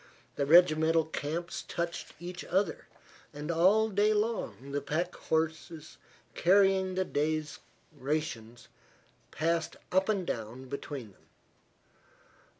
[0.35, 2.87] The regimental camps touched each other,
[3.35, 5.99] and all day long the pack trains
[6.33, 7.59] carrying the day's
[7.95, 8.67] rations
[9.29, 11.27] passed up and down between them.